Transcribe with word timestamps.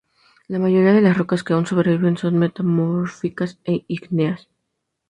La 0.47 0.57
mayoría 0.57 0.93
de 0.93 1.01
las 1.01 1.15
rocas 1.15 1.43
que 1.43 1.53
aún 1.53 1.67
sobreviven 1.67 2.17
son 2.17 2.35
metamórficas 2.39 3.59
e 3.65 3.85
ígneas. 3.87 4.49